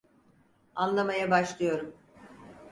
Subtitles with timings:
[0.75, 1.93] Anlamaya başlıyorum.